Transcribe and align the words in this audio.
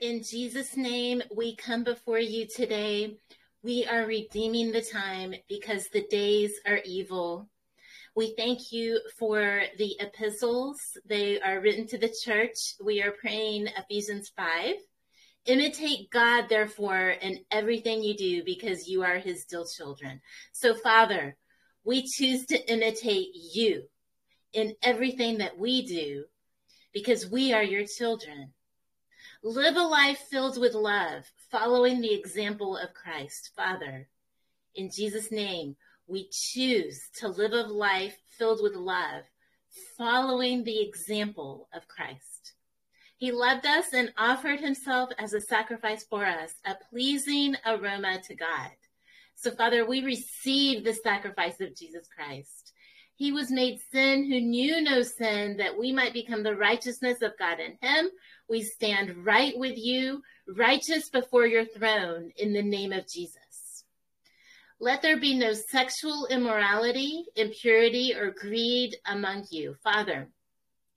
in 0.00 0.22
Jesus' 0.22 0.76
name, 0.76 1.22
we 1.34 1.56
come 1.56 1.84
before 1.84 2.18
you 2.18 2.46
today. 2.46 3.16
We 3.62 3.86
are 3.86 4.06
redeeming 4.06 4.72
the 4.72 4.82
time 4.82 5.34
because 5.48 5.88
the 5.88 6.06
days 6.08 6.52
are 6.66 6.80
evil. 6.84 7.48
We 8.14 8.34
thank 8.36 8.72
you 8.72 9.00
for 9.18 9.62
the 9.78 9.96
epistles. 10.00 10.78
They 11.06 11.40
are 11.40 11.60
written 11.60 11.86
to 11.88 11.98
the 11.98 12.14
church. 12.24 12.74
We 12.82 13.02
are 13.02 13.12
praying 13.12 13.68
Ephesians 13.76 14.32
5. 14.36 14.74
Imitate 15.46 16.10
God, 16.10 16.48
therefore, 16.48 17.10
in 17.10 17.44
everything 17.50 18.02
you 18.02 18.16
do 18.16 18.44
because 18.44 18.88
you 18.88 19.02
are 19.02 19.18
his 19.18 19.44
dear 19.44 19.64
children. 19.64 20.20
So, 20.52 20.74
Father, 20.74 21.36
we 21.84 22.02
choose 22.06 22.46
to 22.46 22.72
imitate 22.72 23.28
you 23.34 23.84
in 24.52 24.74
everything 24.82 25.38
that 25.38 25.58
we 25.58 25.86
do 25.86 26.24
because 26.92 27.28
we 27.30 27.52
are 27.52 27.62
your 27.62 27.86
children. 27.86 28.52
Live 29.44 29.76
a 29.76 29.82
life 29.82 30.18
filled 30.28 30.58
with 30.58 30.74
love, 30.74 31.22
following 31.48 32.00
the 32.00 32.12
example 32.12 32.76
of 32.76 32.92
Christ. 32.92 33.52
Father, 33.54 34.08
in 34.74 34.90
Jesus' 34.90 35.30
name, 35.30 35.76
we 36.08 36.28
choose 36.32 37.08
to 37.18 37.28
live 37.28 37.52
a 37.52 37.62
life 37.62 38.16
filled 38.36 38.60
with 38.60 38.74
love, 38.74 39.22
following 39.96 40.64
the 40.64 40.80
example 40.80 41.68
of 41.72 41.86
Christ. 41.86 42.54
He 43.16 43.30
loved 43.30 43.64
us 43.64 43.92
and 43.92 44.12
offered 44.18 44.58
himself 44.58 45.10
as 45.18 45.32
a 45.34 45.40
sacrifice 45.40 46.02
for 46.02 46.26
us, 46.26 46.54
a 46.66 46.74
pleasing 46.90 47.54
aroma 47.64 48.20
to 48.26 48.34
God. 48.34 48.72
So, 49.36 49.52
Father, 49.52 49.86
we 49.86 50.02
receive 50.02 50.82
the 50.82 50.94
sacrifice 50.94 51.60
of 51.60 51.76
Jesus 51.76 52.08
Christ. 52.08 52.72
He 53.14 53.32
was 53.32 53.50
made 53.50 53.80
sin 53.92 54.30
who 54.30 54.40
knew 54.40 54.80
no 54.80 55.02
sin 55.02 55.56
that 55.56 55.76
we 55.76 55.92
might 55.92 56.12
become 56.12 56.44
the 56.44 56.56
righteousness 56.56 57.20
of 57.20 57.38
God 57.38 57.58
in 57.58 57.76
him. 57.80 58.10
We 58.48 58.62
stand 58.62 59.24
right 59.24 59.56
with 59.56 59.76
you, 59.76 60.22
righteous 60.48 61.10
before 61.10 61.46
your 61.46 61.64
throne 61.64 62.32
in 62.36 62.52
the 62.52 62.62
name 62.62 62.92
of 62.92 63.06
Jesus. 63.08 63.84
Let 64.80 65.02
there 65.02 65.18
be 65.18 65.34
no 65.34 65.52
sexual 65.52 66.26
immorality, 66.30 67.24
impurity, 67.34 68.14
or 68.14 68.30
greed 68.30 68.96
among 69.06 69.46
you. 69.50 69.74
Father, 69.82 70.28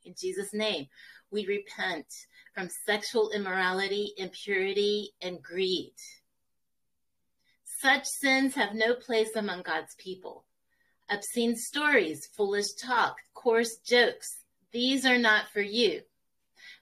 in 0.06 0.14
Jesus' 0.18 0.54
name, 0.54 0.88
we 1.32 1.46
repent 1.48 2.06
from 2.54 2.70
sexual 2.86 3.32
immorality, 3.32 4.14
impurity, 4.18 5.12
and 5.22 5.42
greed. 5.42 5.94
Such 7.82 8.06
sins 8.06 8.54
have 8.56 8.76
no 8.76 8.94
place 8.94 9.36
among 9.36 9.64
God's 9.64 9.96
people 9.96 10.46
obscene 11.12 11.56
stories, 11.58 12.28
foolish 12.38 12.72
talk, 12.74 13.18
coarse 13.34 13.78
jokes. 13.86 14.46
These 14.72 15.06
are 15.06 15.18
not 15.18 15.50
for 15.50 15.62
you. 15.62 16.02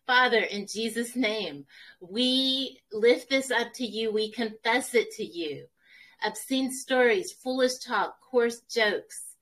Father, 0.09 0.39
in 0.39 0.65
Jesus' 0.65 1.15
name, 1.15 1.67
we 2.01 2.79
lift 2.91 3.29
this 3.29 3.51
up 3.51 3.73
to 3.73 3.85
you. 3.85 4.11
We 4.11 4.31
confess 4.31 4.95
it 4.95 5.11
to 5.17 5.23
you. 5.23 5.67
Obscene 6.25 6.71
stories, 6.71 7.31
foolish 7.31 7.77
talk, 7.77 8.19
coarse 8.19 8.61
jokes, 8.61 9.35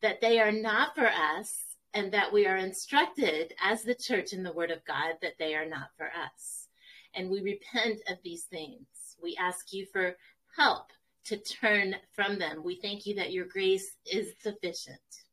that 0.00 0.22
they 0.22 0.40
are 0.40 0.50
not 0.50 0.94
for 0.94 1.06
us 1.06 1.76
and 1.92 2.10
that 2.12 2.32
we 2.32 2.46
are 2.46 2.56
instructed 2.56 3.52
as 3.62 3.82
the 3.82 3.94
church 3.94 4.32
in 4.32 4.42
the 4.42 4.54
word 4.54 4.70
of 4.70 4.82
God 4.86 5.16
that 5.20 5.34
they 5.38 5.54
are 5.54 5.68
not 5.68 5.90
for 5.98 6.06
us. 6.06 6.68
And 7.14 7.28
we 7.28 7.42
repent 7.42 8.00
of 8.08 8.16
these 8.24 8.44
things. 8.44 8.86
We 9.22 9.36
ask 9.38 9.74
you 9.74 9.84
for 9.92 10.16
help 10.56 10.86
to 11.26 11.36
turn 11.36 11.96
from 12.12 12.38
them. 12.38 12.62
We 12.64 12.76
thank 12.76 13.04
you 13.04 13.14
that 13.16 13.32
your 13.32 13.44
grace 13.44 13.98
is 14.10 14.32
sufficient. 14.40 15.23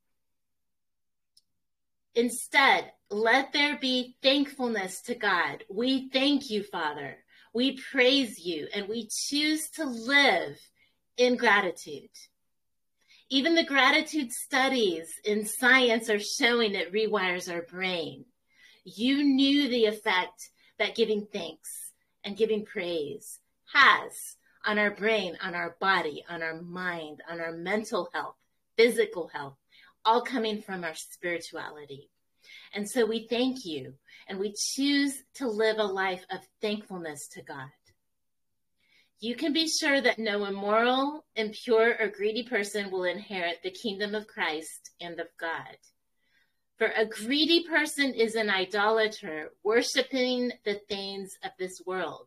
Instead, 2.16 2.92
let 3.10 3.54
there 3.54 3.78
be 3.78 4.16
thankfulness 4.22 5.02
to 5.04 5.16
God. 5.16 5.64
We 5.70 6.10
thank 6.10 6.50
you, 6.50 6.64
Father. 6.64 7.18
We 7.54 7.78
praise 7.92 8.40
you 8.40 8.68
and 8.74 8.88
we 8.88 9.08
choose 9.10 9.70
to 9.72 9.86
live 9.86 10.58
in 11.18 11.36
gratitude. 11.36 12.10
Even 13.30 13.56
the 13.56 13.64
gratitude 13.64 14.32
studies 14.32 15.14
in 15.24 15.46
science 15.46 16.10
are 16.10 16.20
showing 16.20 16.76
it 16.76 16.94
rewires 16.94 17.52
our 17.52 17.62
brain. 17.62 18.26
You 18.84 19.24
knew 19.24 19.70
the 19.70 19.86
effect 19.86 20.50
that 20.80 20.96
giving 20.96 21.28
thanks 21.32 21.92
and 22.24 22.36
giving 22.36 22.66
praise 22.66 23.40
has 23.74 24.36
on 24.66 24.78
our 24.78 24.92
brain, 24.92 25.38
on 25.42 25.56
our 25.56 25.78
body, 25.80 26.24
on 26.30 26.42
our 26.44 26.62
mind, 26.62 27.22
on 27.30 27.40
our 27.40 27.54
mental 27.54 28.10
health, 28.14 28.36
physical 28.78 29.30
health, 29.30 29.56
all 30.06 30.22
coming 30.22 30.62
from 30.62 30.84
our 30.84 30.96
spirituality. 30.96 32.10
And 32.74 32.90
so 32.90 33.06
we 33.06 33.28
thank 33.28 33.66
you 33.66 33.94
and 34.28 34.40
we 34.40 34.54
choose 34.58 35.24
to 35.36 35.48
live 35.48 35.78
a 35.78 35.84
life 35.84 36.26
of 36.32 36.40
thankfulness 36.62 37.28
to 37.34 37.42
God. 37.42 37.70
You 39.20 39.36
can 39.36 39.54
be 39.54 39.68
sure 39.68 40.02
that 40.02 40.18
no 40.18 40.46
immoral, 40.46 41.26
impure, 41.36 41.96
or 42.00 42.08
greedy 42.08 42.44
person 42.44 42.90
will 42.90 43.04
inherit 43.04 43.60
the 43.62 43.70
kingdom 43.70 44.16
of 44.16 44.26
Christ 44.26 44.92
and 45.00 45.20
of 45.20 45.28
God. 45.40 45.78
For 46.78 46.88
a 46.88 47.06
greedy 47.06 47.64
person 47.68 48.16
is 48.16 48.34
an 48.34 48.50
idolater, 48.50 49.52
worshiping 49.64 50.52
the 50.66 50.82
things 50.90 51.38
of 51.44 51.52
this 51.60 51.80
world. 51.86 52.26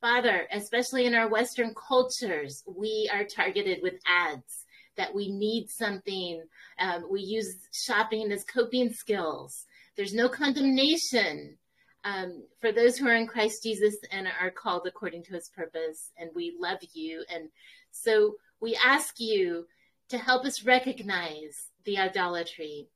Father, 0.00 0.46
especially 0.52 1.06
in 1.06 1.14
our 1.16 1.28
Western 1.28 1.74
cultures, 1.74 2.62
we 2.68 3.10
are 3.12 3.24
targeted 3.24 3.80
with 3.82 3.94
ads 4.06 4.64
that 4.98 5.14
we 5.14 5.30
need 5.30 5.70
something. 5.70 6.42
Um, 6.78 7.06
we 7.10 7.22
use 7.22 7.56
shopping 7.72 8.30
as 8.30 8.44
coping 8.44 8.92
skills. 8.92 9.64
There's 9.96 10.12
no 10.12 10.28
condemnation 10.28 11.56
um, 12.04 12.44
for 12.60 12.70
those 12.70 12.98
who 12.98 13.08
are 13.08 13.14
in 13.14 13.26
Christ 13.26 13.62
Jesus 13.62 13.96
and 14.12 14.28
are 14.40 14.50
called 14.50 14.86
according 14.86 15.24
to 15.24 15.34
his 15.34 15.48
purpose. 15.48 16.10
And 16.18 16.30
we 16.34 16.54
love 16.58 16.78
you. 16.92 17.24
And 17.32 17.48
so 17.90 18.34
we 18.60 18.78
ask 18.84 19.14
you 19.18 19.66
to 20.10 20.18
help 20.18 20.44
us 20.44 20.64
recognize 20.64 21.70
the 21.84 21.98
idolatry 21.98 22.88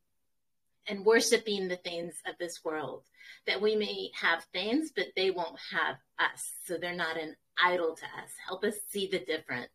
and 0.89 1.07
worshiping 1.07 1.69
the 1.69 1.77
things 1.77 2.15
of 2.27 2.35
this 2.39 2.65
world 2.65 3.05
that 3.47 3.61
we 3.61 3.77
may 3.77 4.11
have 4.21 4.45
things, 4.53 4.91
but 4.95 5.07
they 5.17 5.31
won't 5.31 5.59
have 5.73 5.97
us. 6.19 6.53
So 6.67 6.77
they're 6.77 6.95
not 6.95 7.17
an 7.17 7.37
idol 7.63 7.95
to 7.95 8.05
us. 8.05 8.31
Help 8.47 8.65
us 8.65 8.75
see 8.89 9.09
the 9.11 9.21
difference. 9.21 9.71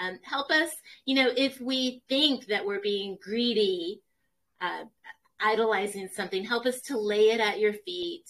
Um, 0.00 0.18
help 0.22 0.50
us, 0.50 0.70
you 1.04 1.14
know, 1.14 1.30
if 1.36 1.60
we 1.60 2.02
think 2.08 2.46
that 2.46 2.64
we're 2.64 2.80
being 2.80 3.18
greedy, 3.22 4.00
uh, 4.60 4.84
idolizing 5.38 6.08
something, 6.08 6.44
help 6.44 6.66
us 6.66 6.80
to 6.82 6.98
lay 6.98 7.30
it 7.30 7.40
at 7.40 7.60
your 7.60 7.74
feet 7.74 8.24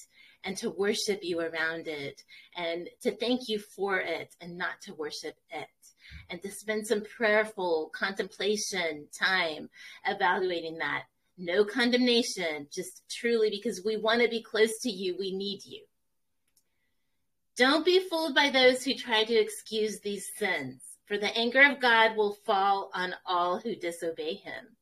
and 0.44 0.56
to 0.56 0.70
worship 0.70 1.20
you 1.22 1.40
around 1.40 1.86
it 1.86 2.22
and 2.56 2.88
to 3.02 3.14
thank 3.16 3.48
you 3.48 3.58
for 3.58 3.98
it 3.98 4.34
and 4.40 4.56
not 4.56 4.80
to 4.82 4.94
worship 4.94 5.36
it. 5.50 5.68
And 6.28 6.42
to 6.42 6.50
spend 6.50 6.86
some 6.86 7.02
prayerful 7.02 7.92
contemplation 7.94 9.06
time 9.16 9.70
evaluating 10.06 10.78
that. 10.78 11.04
No 11.38 11.64
condemnation, 11.64 12.66
just 12.72 13.02
truly 13.08 13.48
because 13.48 13.84
we 13.84 13.96
want 13.96 14.22
to 14.22 14.28
be 14.28 14.42
close 14.42 14.80
to 14.80 14.90
you, 14.90 15.16
we 15.18 15.34
need 15.34 15.60
you. 15.64 15.84
Don't 17.56 17.84
be 17.84 18.00
fooled 18.08 18.34
by 18.34 18.50
those 18.50 18.82
who 18.82 18.94
try 18.94 19.24
to 19.24 19.34
excuse 19.34 20.00
these 20.00 20.26
sins, 20.36 20.82
for 21.10 21.18
the 21.18 21.36
anger 21.36 21.68
of 21.68 21.80
God 21.80 22.16
will 22.16 22.34
fall 22.46 22.88
on 22.94 23.16
all 23.26 23.58
who 23.58 23.74
disobey 23.74 24.34
him. 24.34 24.76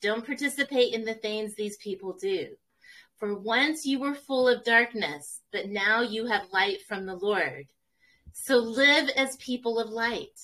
Don't 0.00 0.24
participate 0.24 0.94
in 0.94 1.04
the 1.04 1.12
things 1.12 1.54
these 1.54 1.76
people 1.76 2.14
do. 2.18 2.48
For 3.18 3.38
once 3.38 3.84
you 3.84 3.98
were 3.98 4.14
full 4.14 4.48
of 4.48 4.64
darkness, 4.64 5.42
but 5.52 5.68
now 5.68 6.00
you 6.00 6.24
have 6.24 6.50
light 6.50 6.78
from 6.88 7.04
the 7.04 7.16
Lord. 7.16 7.66
So 8.32 8.56
live 8.56 9.10
as 9.16 9.36
people 9.36 9.78
of 9.78 9.90
light. 9.90 10.40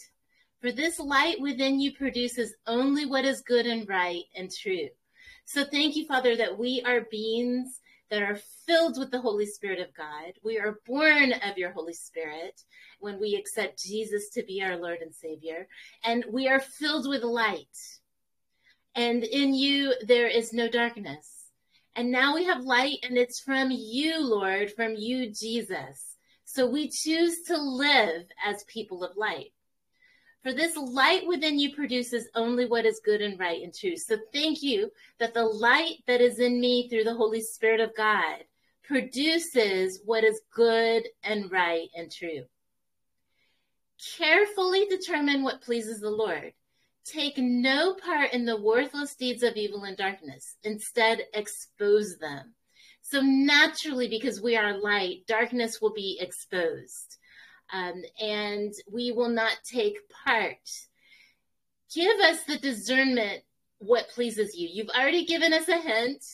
For 0.61 0.71
this 0.71 0.99
light 0.99 1.41
within 1.41 1.81
you 1.81 1.93
produces 1.93 2.55
only 2.67 3.07
what 3.07 3.25
is 3.25 3.41
good 3.41 3.65
and 3.65 3.89
right 3.89 4.25
and 4.37 4.51
true. 4.53 4.89
So 5.47 5.65
thank 5.65 5.97
you, 5.97 6.05
Father, 6.05 6.37
that 6.37 6.59
we 6.59 6.83
are 6.85 7.07
beings 7.11 7.81
that 8.13 8.23
are 8.23 8.39
filled 8.67 8.99
with 8.99 9.11
the 9.11 9.23
Holy 9.23 9.47
Spirit 9.47 9.81
of 9.81 9.95
God. 9.95 10.35
We 10.45 10.59
are 10.59 10.81
born 10.87 11.33
of 11.33 11.57
your 11.57 11.73
Holy 11.73 11.95
Spirit 11.95 12.61
when 13.01 13.19
we 13.19 13.37
accept 13.37 13.83
Jesus 13.83 14.29
to 14.35 14.43
be 14.43 14.63
our 14.63 14.77
Lord 14.77 14.99
and 15.01 15.15
Savior, 15.15 15.67
and 16.05 16.23
we 16.31 16.47
are 16.47 16.61
filled 16.61 17.09
with 17.09 17.23
light. 17.23 17.79
And 18.95 19.25
in 19.25 19.55
you, 19.55 19.95
there 20.07 20.29
is 20.29 20.53
no 20.53 20.69
darkness. 20.69 21.47
And 21.97 22.13
now 22.13 22.35
we 22.35 22.45
have 22.45 22.65
light, 22.65 22.99
and 23.03 23.17
it's 23.17 23.41
from 23.41 23.71
you, 23.71 24.23
Lord, 24.23 24.71
from 24.73 24.95
you, 24.95 25.33
Jesus. 25.33 26.19
So 26.45 26.69
we 26.69 26.91
choose 26.91 27.45
to 27.47 27.57
live 27.57 28.25
as 28.45 28.63
people 28.65 29.05
of 29.05 29.17
light. 29.17 29.55
For 30.43 30.53
this 30.53 30.77
light 30.77 31.27
within 31.27 31.59
you 31.59 31.75
produces 31.75 32.29
only 32.35 32.67
what 32.67 32.85
is 32.85 33.01
good 33.05 33.21
and 33.21 33.39
right 33.39 33.63
and 33.63 33.73
true. 33.73 33.97
So 33.97 34.17
thank 34.33 34.63
you 34.63 34.91
that 35.19 35.35
the 35.35 35.45
light 35.45 35.99
that 36.09 36.21
is 36.21 36.41
in 36.41 36.61
me 36.61 36.89
through 36.89 37.05
the 37.05 37.15
Holy 37.15 37.41
Spirit 37.41 37.81
of 37.81 37.95
God 37.97 38.45
produces 38.83 40.01
what 40.05 40.25
is 40.25 40.41
good 40.53 41.05
and 41.23 41.51
right 41.51 41.89
and 41.97 42.11
true. 42.11 42.43
Carefully 44.19 44.87
determine 44.87 45.45
what 45.45 45.63
pleases 45.63 46.01
the 46.01 46.11
Lord. 46.11 46.53
Take 47.05 47.39
no 47.39 47.95
part 47.95 48.33
in 48.33 48.45
the 48.45 48.61
worthless 48.61 49.15
deeds 49.15 49.45
of 49.45 49.55
evil 49.57 49.85
and 49.85 49.97
darkness. 49.97 50.57
Instead, 50.65 51.21
expose 51.35 52.17
them. 52.19 52.55
So 53.01 53.21
naturally, 53.21 54.09
because 54.09 54.41
we 54.41 54.57
are 54.57 54.79
light, 54.79 55.27
darkness 55.27 55.81
will 55.81 55.93
be 55.93 56.19
exposed. 56.21 57.19
Um, 57.73 58.03
and 58.21 58.73
we 58.91 59.13
will 59.13 59.31
not 59.31 59.57
take 59.65 59.97
part. 60.25 60.69
Give 61.95 62.21
us 62.21 62.45
the 62.45 62.59
discernment 62.59 63.43
what 63.79 64.09
pleases 64.11 64.57
you. 64.57 64.69
You've 64.71 64.91
already 64.91 65.25
given 65.25 65.53
us 65.53 65.69
a 65.69 65.79
hint, 65.79 66.25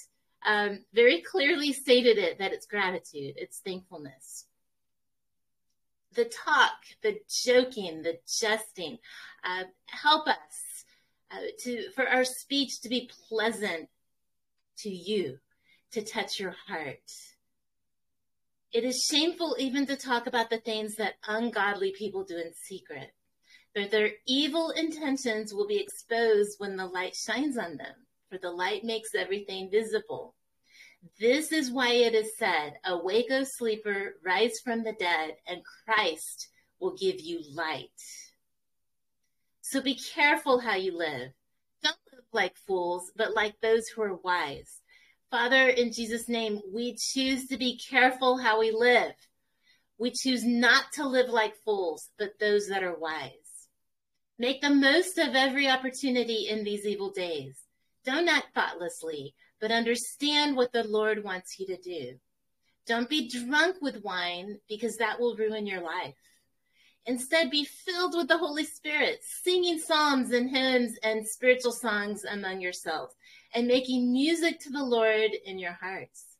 um, 0.47 0.85
very 0.93 1.23
clearly 1.23 1.73
stated 1.73 2.19
it 2.19 2.39
that 2.39 2.53
it's 2.53 2.67
gratitude, 2.67 3.35
it's 3.37 3.59
thankfulness. 3.59 4.47
The 6.15 6.25
talk, 6.25 6.73
the 7.03 7.19
joking, 7.29 8.03
the 8.03 8.19
jesting, 8.27 8.99
uh, 9.45 9.65
help 9.87 10.27
us 10.27 10.85
uh, 11.31 11.37
to 11.61 11.91
for 11.95 12.09
our 12.09 12.25
speech 12.25 12.81
to 12.81 12.89
be 12.89 13.11
pleasant 13.29 13.89
to 14.79 14.91
you, 14.91 15.39
to 15.93 16.03
touch 16.03 16.41
your 16.41 16.55
heart. 16.67 17.13
It 18.73 18.85
is 18.85 19.07
shameful 19.11 19.57
even 19.59 19.87
to 19.87 19.97
talk 19.97 20.27
about 20.27 20.51
the 20.51 20.61
things 20.61 20.97
that 20.97 21.15
ungodly 21.27 21.93
people 21.93 22.25
do 22.25 22.37
in 22.37 22.53
secret, 22.53 23.13
but 23.75 23.91
their 23.91 24.11
evil 24.27 24.71
intentions 24.71 25.55
will 25.55 25.67
be 25.67 25.81
exposed 25.81 26.57
when 26.59 26.77
the 26.77 26.87
light 26.87 27.17
shines 27.17 27.57
on 27.57 27.79
them, 27.79 27.95
for 28.29 28.37
the 28.37 28.51
light 28.51 28.85
makes 28.85 29.15
everything 29.15 29.71
visible. 29.71 30.35
This 31.19 31.51
is 31.51 31.71
why 31.71 31.93
it 31.93 32.15
is 32.15 32.37
said, 32.37 32.75
Awake, 32.85 33.31
O 33.31 33.45
sleeper, 33.45 34.17
rise 34.23 34.61
from 34.63 34.85
the 34.85 34.93
dead, 34.93 35.37
and 35.47 35.63
Christ 35.85 36.49
will 36.79 36.95
give 36.95 37.21
you 37.21 37.41
light. 37.55 37.89
So 39.63 39.81
be 39.81 39.95
careful 39.95 40.61
how 40.61 40.75
you 40.77 40.97
live. 40.97 41.33
Don't 41.83 41.97
live 42.13 42.25
like 42.33 42.57
fools, 42.67 43.13
but 43.17 43.35
like 43.35 43.61
those 43.61 43.89
who 43.89 44.03
are 44.03 44.17
wise. 44.17 44.78
Father, 45.31 45.69
in 45.69 45.93
Jesus' 45.93 46.29
name, 46.29 46.61
we 46.73 46.97
choose 46.97 47.47
to 47.49 47.59
be 47.59 47.79
careful 47.79 48.39
how 48.39 48.61
we 48.61 48.71
live. 48.71 49.13
We 49.99 50.11
choose 50.11 50.43
not 50.43 50.85
to 50.95 51.07
live 51.07 51.29
like 51.29 51.55
fools, 51.67 52.09
but 52.19 52.39
those 52.41 52.69
that 52.69 52.83
are 52.83 52.99
wise. 52.99 53.33
Make 54.39 54.63
the 54.63 54.71
most 54.71 55.19
of 55.19 55.35
every 55.35 55.69
opportunity 55.69 56.49
in 56.49 56.65
these 56.65 56.87
evil 56.87 57.11
days. 57.11 57.59
Don't 58.05 58.29
act 58.29 58.55
thoughtlessly, 58.55 59.35
but 59.61 59.71
understand 59.71 60.57
what 60.57 60.73
the 60.73 60.85
Lord 60.85 61.23
wants 61.25 61.59
you 61.59 61.67
to 61.67 61.77
do. 61.77 62.19
Don't 62.87 63.11
be 63.11 63.29
drunk 63.29 63.77
with 63.83 64.03
wine 64.03 64.61
because 64.67 64.97
that 64.97 65.21
will 65.21 65.37
ruin 65.37 65.67
your 65.67 65.83
life. 65.83 66.15
Instead, 67.09 67.51
be 67.51 67.65
filled 67.65 68.15
with 68.15 68.29
the 68.29 68.37
Holy 68.37 68.65
Spirit, 68.65 69.21
singing 69.23 69.79
psalms 69.79 70.31
and 70.31 70.51
hymns 70.51 70.99
and 71.03 71.27
spiritual 71.27 71.73
songs 71.73 72.23
among 72.25 72.61
yourselves, 72.61 73.15
and 73.55 73.67
making 73.67 74.13
music 74.13 74.61
to 74.61 74.69
the 74.69 74.85
Lord 74.85 75.31
in 75.47 75.59
your 75.59 75.73
hearts. 75.73 76.37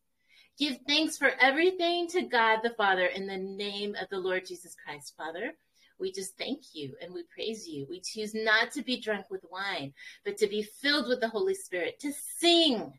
Give 0.59 0.77
thanks 0.87 1.17
for 1.17 1.31
everything 1.41 2.07
to 2.09 2.21
God 2.21 2.59
the 2.63 2.75
Father 2.77 3.07
in 3.07 3.27
the 3.27 3.39
name 3.39 3.97
of 3.99 4.11
the 4.11 4.19
Lord 4.19 4.45
Jesus 4.45 4.77
Christ, 4.85 5.15
Father. 5.17 5.55
We 5.99 6.13
just 6.13 6.37
thank 6.37 6.75
you 6.75 6.97
and 7.01 7.15
we 7.15 7.23
praise 7.35 7.67
you. 7.67 7.87
We 7.89 8.01
choose 8.01 8.35
not 8.35 8.71
to 8.73 8.83
be 8.83 9.01
drunk 9.01 9.31
with 9.31 9.47
wine, 9.51 9.95
but 10.23 10.37
to 10.37 10.49
be 10.49 10.63
filled 10.63 11.09
with 11.09 11.23
the 11.23 11.31
Holy 11.31 11.55
Spirit, 11.55 11.99
to 12.01 12.13
sing 12.13 12.93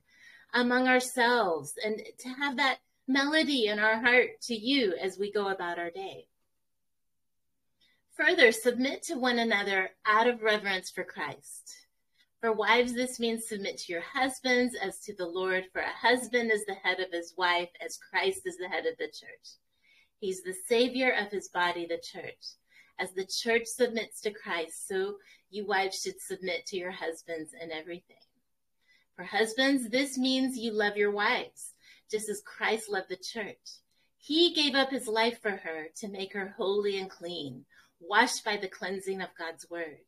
among 0.56 0.88
ourselves 0.88 1.76
and 1.86 2.02
to 2.18 2.30
have 2.30 2.58
that 2.58 2.80
melody 3.08 3.68
in 3.68 3.78
our 3.78 4.02
heart 4.02 4.42
to 4.48 4.56
you 4.56 4.96
as 5.00 5.20
we 5.20 5.32
go 5.32 5.50
about 5.50 5.78
our 5.78 5.92
day. 5.92 6.26
Further, 8.20 8.52
submit 8.52 9.02
to 9.04 9.16
one 9.16 9.40
another 9.40 9.92
out 10.06 10.28
of 10.28 10.44
reverence 10.44 10.90
for 10.90 11.06
Christ. 11.06 11.86
For 12.42 12.52
wives, 12.52 12.92
this 12.92 13.18
means 13.18 13.48
submit 13.48 13.78
to 13.78 13.94
your 13.94 14.02
husbands 14.02 14.76
as 14.76 15.00
to 15.06 15.16
the 15.16 15.26
Lord, 15.26 15.68
for 15.72 15.80
a 15.80 15.90
husband 15.90 16.52
is 16.52 16.66
the 16.66 16.74
head 16.74 17.00
of 17.00 17.14
his 17.14 17.34
wife, 17.38 17.70
as 17.80 17.98
Christ 17.98 18.42
is 18.44 18.58
the 18.58 18.68
head 18.68 18.86
of 18.86 18.98
the 18.98 19.06
church. 19.06 19.56
He's 20.20 20.44
the 20.44 20.54
savior 20.68 21.14
of 21.14 21.32
his 21.32 21.48
body, 21.48 21.86
the 21.86 21.98
church. 21.98 22.58
As 23.00 23.14
the 23.14 23.24
church 23.24 23.68
submits 23.68 24.20
to 24.22 24.32
Christ, 24.32 24.86
so 24.90 25.16
you 25.50 25.66
wives 25.66 26.02
should 26.02 26.20
submit 26.20 26.66
to 26.66 26.78
your 26.78 26.92
husbands 26.92 27.54
in 27.54 27.72
everything. 27.72 28.18
For 29.16 29.24
husbands, 29.24 29.88
this 29.88 30.18
means 30.18 30.58
you 30.58 30.74
love 30.74 30.98
your 30.98 31.12
wives, 31.12 31.74
just 32.12 32.28
as 32.28 32.42
Christ 32.42 32.90
loved 32.90 33.08
the 33.08 33.16
church. 33.16 33.80
He 34.18 34.54
gave 34.54 34.76
up 34.76 34.92
his 34.92 35.08
life 35.08 35.42
for 35.42 35.52
her 35.52 35.88
to 35.96 36.10
make 36.10 36.34
her 36.34 36.54
holy 36.58 37.00
and 37.00 37.10
clean 37.10 37.64
washed 38.00 38.44
by 38.44 38.58
the 38.58 38.68
cleansing 38.68 39.22
of 39.22 39.30
God's 39.38 39.70
word. 39.70 40.00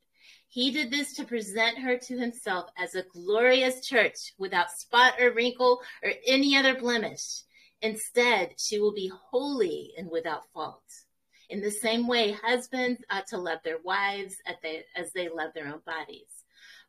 He 0.47 0.71
did 0.71 0.91
this 0.91 1.13
to 1.15 1.23
present 1.23 1.77
her 1.79 1.97
to 1.97 2.19
himself 2.19 2.69
as 2.77 2.95
a 2.95 3.03
glorious 3.03 3.85
church 3.88 4.33
without 4.38 4.71
spot 4.71 5.13
or 5.19 5.31
wrinkle 5.31 5.81
or 6.03 6.11
any 6.27 6.55
other 6.55 6.77
blemish. 6.77 7.43
Instead, 7.81 8.55
she 8.57 8.79
will 8.79 8.93
be 8.93 9.11
holy 9.31 9.93
and 9.97 10.09
without 10.11 10.45
fault. 10.53 10.83
In 11.49 11.61
the 11.61 11.71
same 11.71 12.07
way, 12.07 12.31
husbands 12.31 13.01
ought 13.09 13.27
to 13.27 13.38
love 13.38 13.59
their 13.63 13.79
wives 13.79 14.35
as 14.45 15.11
they 15.13 15.29
love 15.29 15.53
their 15.53 15.67
own 15.67 15.81
bodies. 15.85 16.27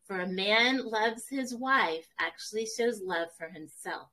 For 0.06 0.20
a 0.20 0.26
man 0.26 0.84
loves 0.84 1.28
his 1.28 1.54
wife 1.54 2.06
actually 2.18 2.66
shows 2.66 3.00
love 3.02 3.28
for 3.38 3.48
himself. 3.48 4.08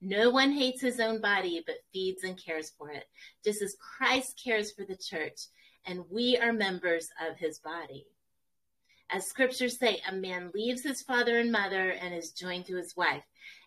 No 0.00 0.30
one 0.30 0.52
hates 0.52 0.82
his 0.82 1.00
own 1.00 1.20
body, 1.20 1.62
but 1.66 1.76
feeds 1.92 2.24
and 2.24 2.36
cares 2.36 2.70
for 2.76 2.90
it, 2.90 3.04
just 3.44 3.62
as 3.62 3.76
Christ 3.80 4.38
cares 4.44 4.70
for 4.72 4.84
the 4.84 4.96
church 4.96 5.40
and 5.86 6.04
we 6.10 6.36
are 6.38 6.52
members 6.52 7.08
of 7.28 7.36
his 7.36 7.58
body. 7.58 8.06
As 9.10 9.26
scriptures 9.26 9.78
say, 9.78 10.00
a 10.08 10.14
man 10.14 10.50
leaves 10.54 10.82
his 10.82 11.02
father 11.02 11.38
and 11.38 11.52
mother 11.52 11.90
and 11.90 12.14
is 12.14 12.32
joined 12.32 12.66
to 12.66 12.76
his 12.76 12.96
wife, 12.96 13.24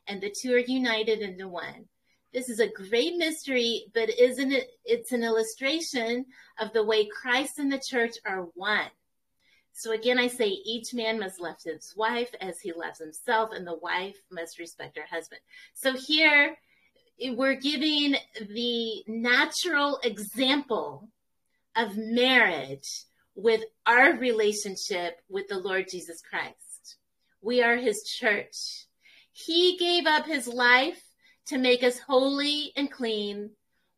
and 0.07 0.21
the 0.21 0.33
two 0.41 0.53
are 0.53 0.59
united 0.59 1.19
into 1.19 1.47
one. 1.47 1.85
This 2.33 2.49
is 2.49 2.59
a 2.59 2.67
great 2.67 3.15
mystery, 3.15 3.85
but 3.93 4.09
isn't 4.09 4.51
it? 4.51 4.67
It's 4.83 5.11
an 5.11 5.23
illustration 5.23 6.25
of 6.59 6.73
the 6.73 6.83
way 6.83 7.07
Christ 7.07 7.59
and 7.59 7.71
the 7.71 7.79
church 7.79 8.15
are 8.25 8.47
one. 8.55 8.89
So 9.73 9.91
again, 9.91 10.19
I 10.19 10.27
say 10.27 10.47
each 10.47 10.93
man 10.93 11.19
must 11.19 11.39
love 11.39 11.57
his 11.63 11.93
wife 11.95 12.33
as 12.41 12.59
he 12.59 12.73
loves 12.73 12.99
himself, 12.99 13.51
and 13.53 13.65
the 13.65 13.77
wife 13.77 14.17
must 14.31 14.59
respect 14.59 14.97
her 14.97 15.05
husband. 15.09 15.41
So 15.75 15.93
here 15.93 16.57
we're 17.19 17.55
giving 17.55 18.15
the 18.39 19.03
natural 19.07 19.99
example 20.03 21.09
of 21.77 21.95
marriage 21.95 23.05
with 23.35 23.61
our 23.85 24.17
relationship 24.17 25.21
with 25.29 25.47
the 25.47 25.59
Lord 25.59 25.85
Jesus 25.89 26.21
Christ. 26.27 26.97
We 27.41 27.61
are 27.61 27.77
his 27.77 28.03
church. 28.19 28.87
He 29.31 29.77
gave 29.77 30.07
up 30.07 30.25
his 30.25 30.47
life 30.47 31.01
to 31.45 31.57
make 31.57 31.83
us 31.83 31.99
holy 31.99 32.73
and 32.75 32.91
clean, 32.91 33.51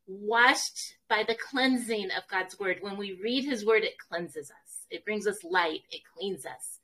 washed 0.08 0.96
by 1.08 1.24
the 1.24 1.38
cleansing 1.50 2.10
of 2.12 2.28
God's 2.30 2.60
word. 2.60 2.80
When 2.82 2.98
we 2.98 3.14
read 3.24 3.46
his 3.46 3.66
word, 3.66 3.84
it 3.84 3.98
cleanses 3.98 4.52
us. 4.52 4.86
It 4.90 5.06
brings 5.06 5.26
us 5.26 5.44
light. 5.44 5.82
It 5.90 6.02
cleans 6.16 6.46
us. 6.46 6.80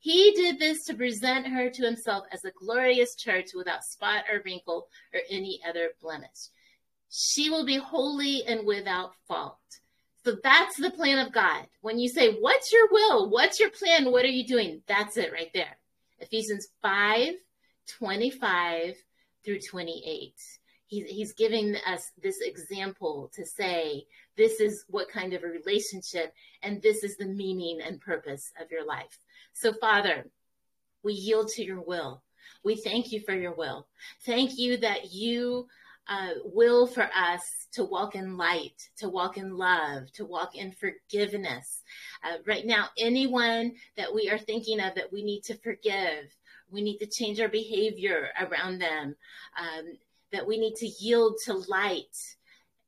He 0.00 0.32
did 0.32 0.58
this 0.58 0.84
to 0.86 0.94
present 0.94 1.46
her 1.46 1.70
to 1.70 1.84
himself 1.84 2.24
as 2.32 2.44
a 2.44 2.52
glorious 2.52 3.14
church 3.14 3.50
without 3.54 3.84
spot 3.84 4.24
or 4.32 4.40
wrinkle 4.44 4.88
or 5.14 5.20
any 5.30 5.60
other 5.68 5.90
blemish. 6.02 6.48
She 7.10 7.50
will 7.50 7.66
be 7.66 7.76
holy 7.76 8.42
and 8.44 8.66
without 8.66 9.12
fault. 9.28 9.58
So 10.24 10.36
that's 10.42 10.76
the 10.76 10.90
plan 10.90 11.24
of 11.24 11.32
God. 11.32 11.66
When 11.80 11.98
you 11.98 12.08
say, 12.08 12.34
What's 12.34 12.72
your 12.72 12.88
will? 12.90 13.30
What's 13.30 13.58
your 13.58 13.70
plan? 13.70 14.12
What 14.12 14.24
are 14.24 14.28
you 14.28 14.46
doing? 14.46 14.82
That's 14.86 15.16
it 15.16 15.32
right 15.32 15.50
there. 15.54 15.78
Ephesians 16.18 16.68
5 16.82 17.34
25 17.98 18.96
through 19.44 19.60
28. 19.60 20.34
He's, 20.86 21.08
he's 21.08 21.32
giving 21.32 21.76
us 21.86 22.10
this 22.22 22.40
example 22.40 23.30
to 23.34 23.44
say, 23.44 24.06
This 24.36 24.60
is 24.60 24.84
what 24.88 25.10
kind 25.10 25.32
of 25.32 25.42
a 25.42 25.48
relationship, 25.48 26.34
and 26.62 26.82
this 26.82 27.02
is 27.02 27.16
the 27.16 27.26
meaning 27.26 27.80
and 27.84 28.00
purpose 28.00 28.52
of 28.60 28.70
your 28.70 28.84
life. 28.84 29.18
So, 29.52 29.72
Father, 29.72 30.26
we 31.02 31.14
yield 31.14 31.48
to 31.48 31.64
your 31.64 31.80
will. 31.80 32.22
We 32.62 32.76
thank 32.76 33.12
you 33.12 33.20
for 33.20 33.34
your 33.34 33.54
will. 33.54 33.86
Thank 34.26 34.58
you 34.58 34.76
that 34.78 35.12
you 35.12 35.68
uh, 36.10 36.32
will 36.44 36.88
for 36.88 37.08
us 37.16 37.68
to 37.72 37.84
walk 37.84 38.16
in 38.16 38.36
light, 38.36 38.90
to 38.96 39.08
walk 39.08 39.38
in 39.38 39.56
love, 39.56 40.10
to 40.12 40.24
walk 40.24 40.56
in 40.56 40.72
forgiveness. 40.72 41.82
Uh, 42.24 42.38
right 42.46 42.66
now, 42.66 42.88
anyone 42.98 43.72
that 43.96 44.12
we 44.12 44.28
are 44.28 44.38
thinking 44.38 44.80
of 44.80 44.94
that 44.96 45.12
we 45.12 45.22
need 45.22 45.44
to 45.44 45.54
forgive, 45.54 46.24
we 46.68 46.82
need 46.82 46.98
to 46.98 47.06
change 47.06 47.40
our 47.40 47.48
behavior 47.48 48.28
around 48.40 48.80
them, 48.80 49.14
um, 49.56 49.84
that 50.32 50.46
we 50.46 50.58
need 50.58 50.74
to 50.74 50.86
yield 50.86 51.36
to 51.44 51.54
light. 51.68 52.16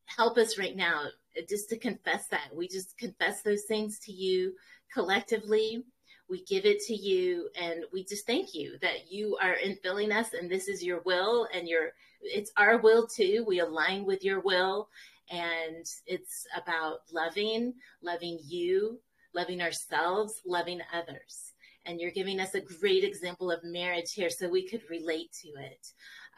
Help 0.07 0.37
us 0.37 0.59
right 0.59 0.77
now 0.77 1.05
just 1.49 1.69
to 1.71 1.79
confess 1.79 2.27
that. 2.27 2.49
We 2.53 2.67
just 2.67 2.99
confess 2.99 3.43
those 3.43 3.63
things 3.63 4.01
to 4.01 4.13
you 4.13 4.55
collectively 4.93 5.85
we 6.33 6.43
give 6.45 6.65
it 6.65 6.81
to 6.81 6.95
you 6.95 7.51
and 7.61 7.85
we 7.93 8.03
just 8.03 8.27
thank 8.27 8.55
you 8.55 8.79
that 8.81 9.13
you 9.13 9.37
are 9.43 9.55
infilling 9.63 10.11
us 10.19 10.33
and 10.33 10.51
this 10.51 10.67
is 10.67 10.83
your 10.83 11.03
will 11.03 11.47
and 11.53 11.69
your 11.69 11.91
it's 12.23 12.51
our 12.57 12.79
will 12.79 13.07
too. 13.07 13.45
We 13.47 13.61
align 13.61 14.07
with 14.07 14.25
your 14.25 14.41
will 14.41 14.89
and 15.31 15.85
it's 16.07 16.47
about 16.57 17.01
loving, 17.13 17.75
loving 18.01 18.39
you, 18.43 18.99
loving 19.35 19.61
ourselves, 19.61 20.41
loving 20.47 20.81
others. 20.95 21.53
And 21.85 22.01
you're 22.01 22.11
giving 22.11 22.41
us 22.41 22.55
a 22.55 22.61
great 22.63 23.05
example 23.05 23.51
of 23.51 23.63
marriage 23.63 24.15
here 24.15 24.31
so 24.31 24.49
we 24.49 24.67
could 24.67 24.83
relate 24.89 25.33
to 25.43 25.49
it. 25.49 25.87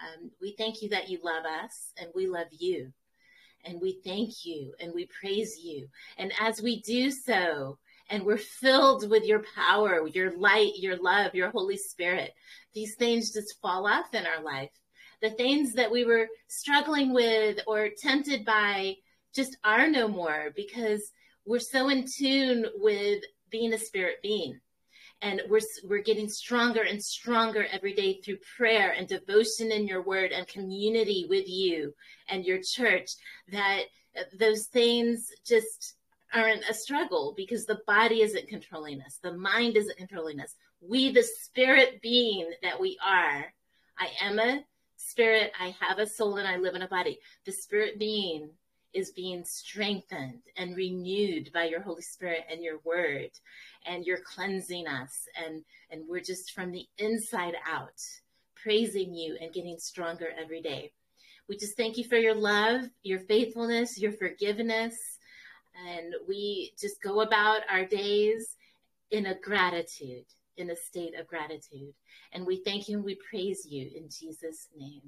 Um, 0.02 0.32
we 0.40 0.56
thank 0.58 0.82
you 0.82 0.88
that 0.88 1.08
you 1.08 1.20
love 1.22 1.44
us 1.44 1.92
and 1.98 2.08
we 2.16 2.26
love 2.26 2.48
you. 2.50 2.92
And 3.64 3.80
we 3.80 4.00
thank 4.04 4.44
you 4.44 4.74
and 4.80 4.92
we 4.92 5.06
praise 5.20 5.56
you. 5.62 5.86
And 6.18 6.32
as 6.40 6.60
we 6.60 6.80
do 6.82 7.12
so, 7.12 7.78
and 8.10 8.24
we're 8.24 8.36
filled 8.36 9.08
with 9.08 9.24
your 9.24 9.42
power, 9.54 10.06
your 10.08 10.36
light, 10.36 10.72
your 10.76 10.96
love, 10.96 11.34
your 11.34 11.50
Holy 11.50 11.76
Spirit, 11.76 12.32
these 12.74 12.94
things 12.96 13.32
just 13.32 13.60
fall 13.60 13.86
off 13.86 14.12
in 14.12 14.26
our 14.26 14.42
life. 14.42 14.70
The 15.22 15.30
things 15.30 15.72
that 15.74 15.90
we 15.90 16.04
were 16.04 16.28
struggling 16.48 17.14
with 17.14 17.60
or 17.66 17.88
tempted 17.96 18.44
by 18.44 18.96
just 19.34 19.56
are 19.64 19.88
no 19.88 20.06
more 20.06 20.52
because 20.54 21.10
we're 21.46 21.60
so 21.60 21.88
in 21.88 22.04
tune 22.06 22.66
with 22.76 23.22
being 23.50 23.72
a 23.72 23.78
spirit 23.78 24.16
being 24.22 24.60
and 25.22 25.40
we're 25.48 25.60
we're 25.88 26.02
getting 26.02 26.28
stronger 26.28 26.82
and 26.82 27.02
stronger 27.02 27.66
every 27.72 27.94
day 27.94 28.20
through 28.20 28.36
prayer 28.56 28.92
and 28.92 29.08
devotion 29.08 29.72
in 29.72 29.86
your 29.86 30.02
word 30.02 30.32
and 30.32 30.46
community 30.46 31.26
with 31.28 31.48
you 31.48 31.94
and 32.28 32.44
your 32.44 32.58
church 32.62 33.10
that 33.50 33.82
uh, 34.18 34.22
those 34.38 34.66
things 34.66 35.28
just 35.46 35.94
aren't 36.34 36.68
a 36.68 36.74
struggle 36.74 37.34
because 37.36 37.64
the 37.64 37.80
body 37.86 38.22
isn't 38.22 38.48
controlling 38.48 39.00
us 39.02 39.18
the 39.22 39.32
mind 39.32 39.76
isn't 39.76 39.96
controlling 39.96 40.40
us 40.40 40.54
we 40.80 41.12
the 41.12 41.22
spirit 41.22 42.00
being 42.02 42.50
that 42.62 42.80
we 42.80 42.98
are 43.04 43.52
i 43.98 44.08
am 44.20 44.38
a 44.38 44.64
spirit 44.96 45.52
i 45.60 45.74
have 45.80 45.98
a 45.98 46.06
soul 46.06 46.36
and 46.36 46.48
i 46.48 46.56
live 46.56 46.74
in 46.74 46.82
a 46.82 46.88
body 46.88 47.18
the 47.46 47.52
spirit 47.52 47.98
being 47.98 48.50
is 48.94 49.10
being 49.10 49.44
strengthened 49.44 50.40
and 50.56 50.76
renewed 50.76 51.50
by 51.52 51.64
your 51.64 51.80
Holy 51.82 52.02
Spirit 52.02 52.44
and 52.48 52.62
your 52.62 52.78
word. 52.84 53.30
And 53.84 54.06
you're 54.06 54.22
cleansing 54.24 54.86
us. 54.86 55.26
And, 55.44 55.64
and 55.90 56.04
we're 56.08 56.20
just 56.20 56.52
from 56.52 56.70
the 56.70 56.86
inside 56.98 57.54
out 57.68 58.00
praising 58.54 59.14
you 59.14 59.36
and 59.40 59.52
getting 59.52 59.78
stronger 59.78 60.28
every 60.40 60.62
day. 60.62 60.92
We 61.48 61.58
just 61.58 61.76
thank 61.76 61.98
you 61.98 62.04
for 62.04 62.16
your 62.16 62.34
love, 62.34 62.82
your 63.02 63.18
faithfulness, 63.20 64.00
your 64.00 64.12
forgiveness. 64.12 65.13
And 65.88 66.14
we 66.28 66.72
just 66.78 67.02
go 67.02 67.20
about 67.20 67.62
our 67.70 67.84
days 67.84 68.56
in 69.10 69.26
a 69.26 69.38
gratitude, 69.38 70.24
in 70.56 70.70
a 70.70 70.76
state 70.76 71.18
of 71.18 71.26
gratitude. 71.26 71.94
And 72.32 72.46
we 72.46 72.56
thank 72.56 72.88
you 72.88 72.96
and 72.96 73.04
we 73.04 73.18
praise 73.28 73.66
you 73.66 73.90
in 73.94 74.08
Jesus' 74.08 74.68
name. 74.76 75.02